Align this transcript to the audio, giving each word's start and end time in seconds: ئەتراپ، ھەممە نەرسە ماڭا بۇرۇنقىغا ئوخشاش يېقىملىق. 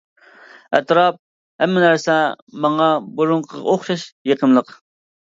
ئەتراپ، 0.77 1.19
ھەممە 1.63 1.83
نەرسە 1.83 2.15
ماڭا 2.63 2.87
بۇرۇنقىغا 3.21 3.63
ئوخشاش 3.75 4.07
يېقىملىق. 4.31 4.73